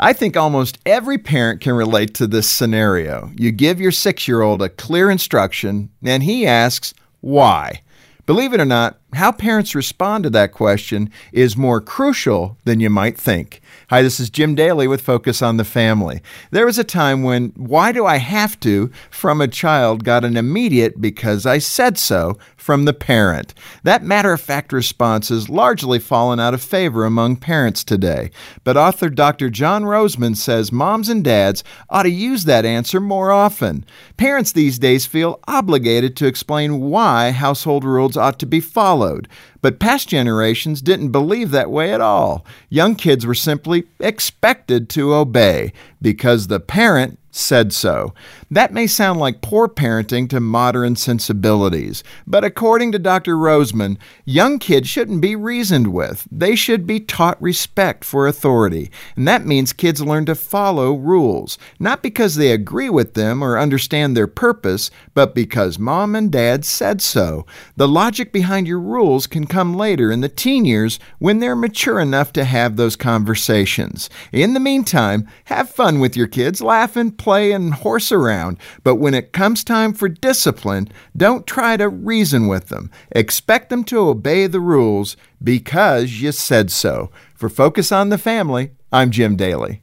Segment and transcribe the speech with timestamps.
[0.00, 3.32] I think almost every parent can relate to this scenario.
[3.36, 7.82] You give your six year old a clear instruction, and he asks, Why?
[8.24, 12.90] Believe it or not, how parents respond to that question is more crucial than you
[12.90, 13.62] might think.
[13.88, 16.20] Hi, this is Jim Daly with Focus on the Family.
[16.50, 20.36] There was a time when why do I have to from a child got an
[20.36, 23.54] immediate because I said so from the parent.
[23.82, 28.30] That matter of fact response has largely fallen out of favor among parents today.
[28.62, 29.48] But author Dr.
[29.48, 33.86] John Rosemond says moms and dads ought to use that answer more often.
[34.18, 38.97] Parents these days feel obligated to explain why household rules ought to be followed.
[39.60, 42.44] But past generations didn't believe that way at all.
[42.68, 48.12] Young kids were simply expected to obey because the parent said so.
[48.50, 53.36] That may sound like poor parenting to modern sensibilities, but according to Dr.
[53.36, 56.26] Rosemond, young kids shouldn't be reasoned with.
[56.30, 61.58] They should be taught respect for authority, and that means kids learn to follow rules,
[61.78, 66.64] not because they agree with them or understand their purpose, but because mom and dad
[66.64, 67.46] said so.
[67.76, 72.00] The logic behind your rules can come later in the teen years when they're mature
[72.00, 74.08] enough to have those conversations.
[74.32, 78.94] In the meantime, have fun with your kids, laugh and play and horse around, but
[78.94, 82.90] when it comes time for discipline, don't try to reason with them.
[83.12, 87.10] Expect them to obey the rules because you said so.
[87.34, 89.82] For Focus on the Family, I'm Jim Daly.